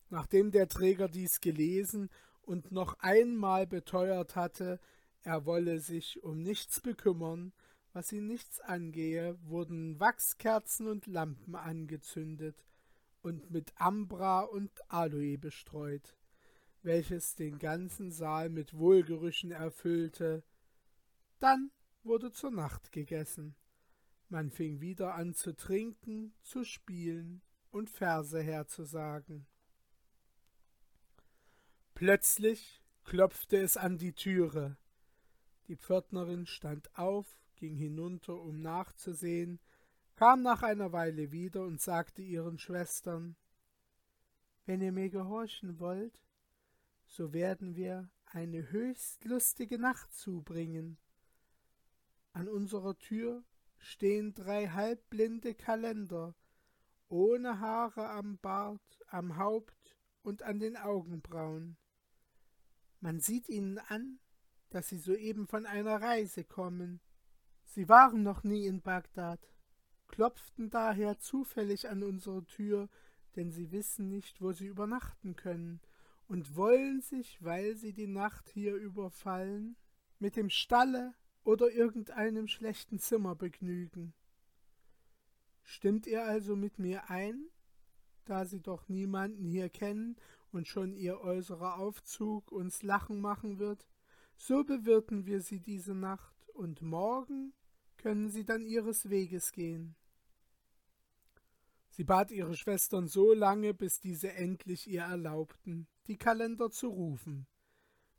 Nachdem 0.10 0.52
der 0.52 0.68
Träger 0.68 1.08
dies 1.08 1.42
gelesen 1.42 2.10
und 2.44 2.72
noch 2.72 3.00
einmal 3.00 3.66
beteuert 3.66 4.36
hatte, 4.36 4.80
er 5.24 5.46
wolle 5.46 5.80
sich 5.80 6.22
um 6.24 6.42
nichts 6.42 6.82
bekümmern, 6.82 7.54
was 7.94 8.12
ihn 8.12 8.28
nichts 8.28 8.60
angehe, 8.60 9.38
wurden 9.44 10.00
Wachskerzen 10.00 10.88
und 10.88 11.08
Lampen 11.08 11.56
angezündet, 11.56 12.64
und 13.22 13.52
mit 13.52 13.72
Ambra 13.78 14.42
und 14.42 14.70
Aloe 14.92 15.38
bestreut, 15.38 16.18
welches 16.82 17.36
den 17.36 17.58
ganzen 17.58 18.12
Saal 18.12 18.50
mit 18.50 18.78
Wohlgerüchen 18.78 19.52
erfüllte. 19.52 20.44
Dann 21.40 21.72
wurde 22.04 22.32
zur 22.32 22.52
Nacht 22.52 22.92
gegessen. 22.92 23.56
Man 24.34 24.50
fing 24.50 24.82
wieder 24.82 25.14
an 25.14 25.36
zu 25.36 25.56
trinken, 25.56 26.34
zu 26.42 26.64
spielen 26.64 27.44
und 27.70 27.92
Verse 27.92 28.42
herzusagen. 28.42 29.46
Plötzlich 31.94 32.82
klopfte 33.04 33.58
es 33.58 33.78
an 33.78 34.00
die 34.00 34.14
Türe. 34.14 34.76
Die 35.68 35.76
Pförtnerin 35.76 36.48
stand 36.48 36.98
auf, 36.98 37.28
ging 37.58 37.76
hinunter, 37.76 38.42
um 38.42 38.60
nachzusehen, 38.60 39.60
kam 40.16 40.42
nach 40.42 40.64
einer 40.64 40.92
Weile 40.92 41.32
wieder 41.32 41.62
und 41.62 41.80
sagte 41.80 42.24
ihren 42.24 42.58
Schwestern 42.58 43.36
Wenn 44.66 44.82
ihr 44.82 44.94
mir 44.94 45.12
gehorchen 45.12 45.78
wollt, 45.80 46.20
so 47.06 47.34
werden 47.34 47.76
wir 47.76 48.10
eine 48.26 48.72
höchst 48.72 49.26
lustige 49.26 49.78
Nacht 49.78 50.12
zubringen. 50.12 50.98
An 52.32 52.48
unserer 52.48 52.98
Tür 52.98 53.44
stehen 53.84 54.34
drei 54.34 54.68
halbblinde 54.68 55.54
Kalender, 55.54 56.36
ohne 57.08 57.60
Haare 57.60 58.10
am 58.10 58.38
Bart, 58.40 59.04
am 59.08 59.38
Haupt 59.38 59.98
und 60.22 60.44
an 60.44 60.60
den 60.60 60.78
Augenbrauen. 60.78 61.78
Man 63.00 63.20
sieht 63.20 63.50
ihnen 63.50 63.78
an, 63.78 64.20
dass 64.70 64.90
sie 64.90 64.98
soeben 64.98 65.48
von 65.48 65.66
einer 65.66 66.02
Reise 66.02 66.44
kommen. 66.44 67.02
Sie 67.66 67.88
waren 67.90 68.24
noch 68.24 68.44
nie 68.44 68.66
in 68.66 68.82
Bagdad 68.82 69.54
klopften 70.14 70.70
daher 70.70 71.18
zufällig 71.18 71.90
an 71.90 72.04
unsere 72.04 72.46
Tür, 72.46 72.88
denn 73.36 73.50
sie 73.50 73.72
wissen 73.72 74.10
nicht, 74.10 74.42
wo 74.42 74.52
sie 74.52 74.68
übernachten 74.68 75.36
können, 75.36 75.82
und 76.28 76.56
wollen 76.56 77.02
sich, 77.02 77.44
weil 77.44 77.76
sie 77.76 77.94
die 77.94 78.06
Nacht 78.06 78.48
hier 78.50 78.76
überfallen, 78.76 79.76
mit 80.20 80.36
dem 80.36 80.52
Stalle 80.52 81.16
oder 81.44 81.72
irgendeinem 81.72 82.48
schlechten 82.48 83.00
Zimmer 83.00 83.36
begnügen. 83.36 84.14
Stimmt 85.64 86.08
ihr 86.08 86.24
also 86.24 86.56
mit 86.56 86.80
mir 86.80 87.10
ein, 87.10 87.50
da 88.26 88.46
sie 88.46 88.62
doch 88.62 88.88
niemanden 88.90 89.46
hier 89.46 89.70
kennen 89.70 90.16
und 90.52 90.68
schon 90.68 90.96
ihr 90.96 91.22
äußerer 91.22 91.78
Aufzug 91.78 92.52
uns 92.52 92.84
lachen 92.84 93.20
machen 93.20 93.60
wird, 93.60 93.88
so 94.36 94.64
bewirten 94.64 95.26
wir 95.26 95.42
sie 95.42 95.60
diese 95.60 95.94
Nacht, 95.94 96.34
und 96.54 96.82
morgen 96.82 97.54
können 97.98 98.30
sie 98.30 98.46
dann 98.46 98.64
ihres 98.64 99.10
Weges 99.10 99.52
gehen. 99.52 99.96
Sie 101.90 102.04
bat 102.04 102.32
ihre 102.32 102.56
Schwestern 102.56 103.08
so 103.08 103.34
lange, 103.34 103.74
bis 103.74 104.00
diese 104.00 104.34
endlich 104.34 104.88
ihr 104.88 105.02
erlaubten, 105.02 105.88
die 106.08 106.18
Kalender 106.18 106.70
zu 106.70 106.90
rufen, 106.90 107.48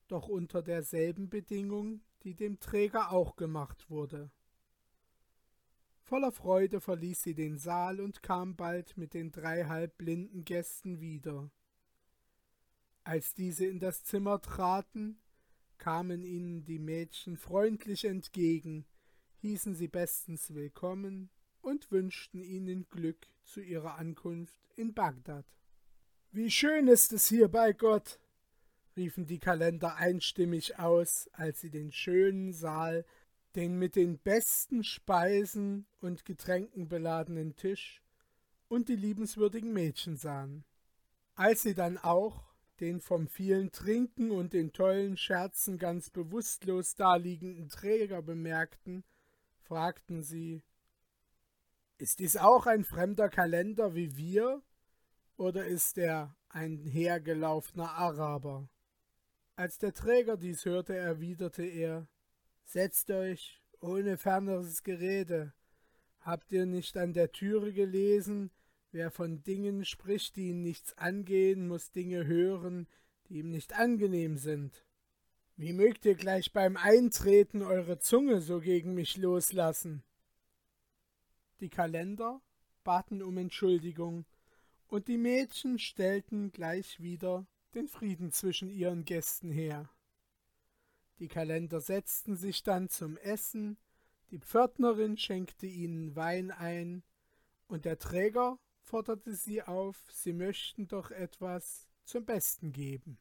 doch 0.08 0.28
unter 0.28 0.62
derselben 0.62 1.28
Bedingung, 1.28 2.02
die 2.24 2.34
dem 2.34 2.58
Träger 2.60 3.12
auch 3.12 3.36
gemacht 3.36 3.88
wurde. 3.90 4.30
Voller 6.02 6.32
Freude 6.32 6.80
verließ 6.80 7.22
sie 7.22 7.34
den 7.34 7.58
Saal 7.58 8.00
und 8.00 8.22
kam 8.22 8.56
bald 8.56 8.96
mit 8.96 9.14
den 9.14 9.30
drei 9.30 9.64
halbblinden 9.64 10.44
Gästen 10.44 11.00
wieder. 11.00 11.50
Als 13.04 13.34
diese 13.34 13.66
in 13.66 13.78
das 13.78 14.04
Zimmer 14.04 14.40
traten, 14.40 15.20
kamen 15.78 16.24
ihnen 16.24 16.64
die 16.64 16.78
Mädchen 16.78 17.36
freundlich 17.36 18.04
entgegen, 18.04 18.86
hießen 19.40 19.74
sie 19.74 19.88
bestens 19.88 20.54
willkommen, 20.54 21.30
und 21.64 21.90
wünschten 21.90 22.42
ihnen 22.42 22.86
Glück 22.88 23.26
zu 23.42 23.60
ihrer 23.60 23.96
Ankunft 23.96 24.60
in 24.76 24.94
Bagdad. 24.94 25.46
Wie 26.30 26.50
schön 26.50 26.88
ist 26.88 27.12
es 27.12 27.28
hier 27.28 27.48
bei 27.48 27.72
Gott, 27.72 28.18
riefen 28.96 29.26
die 29.26 29.38
Kalender 29.38 29.96
einstimmig 29.96 30.78
aus, 30.78 31.28
als 31.32 31.60
sie 31.60 31.70
den 31.70 31.92
schönen 31.92 32.52
Saal, 32.52 33.04
den 33.54 33.78
mit 33.78 33.96
den 33.96 34.18
besten 34.18 34.82
Speisen 34.84 35.86
und 36.00 36.24
Getränken 36.24 36.88
beladenen 36.88 37.56
Tisch 37.56 38.02
und 38.68 38.88
die 38.88 38.96
liebenswürdigen 38.96 39.72
Mädchen 39.72 40.16
sahen. 40.16 40.64
Als 41.34 41.62
sie 41.62 41.74
dann 41.74 41.98
auch 41.98 42.54
den 42.80 43.00
vom 43.00 43.28
vielen 43.28 43.70
Trinken 43.70 44.30
und 44.30 44.52
den 44.52 44.72
tollen 44.72 45.16
Scherzen 45.16 45.78
ganz 45.78 46.10
bewusstlos 46.10 46.94
daliegenden 46.96 47.68
Träger 47.68 48.22
bemerkten, 48.22 49.04
fragten 49.60 50.22
sie 50.22 50.62
Ist 51.98 52.18
dies 52.18 52.36
auch 52.36 52.66
ein 52.66 52.84
fremder 52.84 53.28
Kalender 53.28 53.94
wie 53.94 54.16
wir, 54.16 54.62
oder 55.36 55.66
ist 55.66 55.98
er 55.98 56.36
ein 56.48 56.78
hergelaufener 56.78 57.90
Araber? 57.90 58.68
Als 59.56 59.78
der 59.78 59.94
Träger 59.94 60.36
dies 60.36 60.64
hörte, 60.64 60.96
erwiderte 60.96 61.62
er 61.64 62.08
Setzt 62.64 63.10
euch, 63.10 63.62
ohne 63.78 64.16
ferneres 64.16 64.82
Gerede. 64.82 65.52
Habt 66.20 66.50
ihr 66.50 66.66
nicht 66.66 66.96
an 66.96 67.12
der 67.12 67.30
Türe 67.30 67.72
gelesen, 67.72 68.50
wer 68.90 69.10
von 69.12 69.42
Dingen 69.44 69.84
spricht, 69.84 70.36
die 70.36 70.48
ihn 70.48 70.62
nichts 70.62 70.96
angehen, 70.98 71.68
muss 71.68 71.92
Dinge 71.92 72.26
hören, 72.26 72.88
die 73.28 73.38
ihm 73.38 73.50
nicht 73.50 73.74
angenehm 73.74 74.38
sind. 74.38 74.84
Wie 75.56 75.72
mögt 75.72 76.04
ihr 76.04 76.16
gleich 76.16 76.52
beim 76.52 76.76
Eintreten 76.76 77.62
eure 77.62 78.00
Zunge 78.00 78.40
so 78.40 78.60
gegen 78.60 78.94
mich 78.94 79.16
loslassen? 79.18 80.02
Die 81.60 81.68
Kalender 81.68 82.40
baten 82.82 83.22
um 83.22 83.38
Entschuldigung, 83.38 84.24
und 84.88 85.06
die 85.06 85.18
Mädchen 85.18 85.78
stellten 85.78 86.50
gleich 86.50 87.00
wieder 87.00 87.46
den 87.74 87.88
Frieden 87.88 88.32
zwischen 88.32 88.70
ihren 88.70 89.04
Gästen 89.04 89.50
her. 89.50 89.90
Die 91.18 91.28
Kalender 91.28 91.80
setzten 91.80 92.36
sich 92.36 92.62
dann 92.62 92.88
zum 92.88 93.16
Essen, 93.18 93.76
die 94.30 94.38
Pförtnerin 94.38 95.16
schenkte 95.16 95.66
ihnen 95.66 96.16
Wein 96.16 96.50
ein, 96.50 97.02
und 97.66 97.84
der 97.84 97.98
Träger 97.98 98.58
forderte 98.80 99.34
sie 99.34 99.62
auf, 99.62 99.96
sie 100.10 100.32
möchten 100.32 100.88
doch 100.88 101.10
etwas 101.10 101.88
zum 102.04 102.24
Besten 102.24 102.72
geben. 102.72 103.18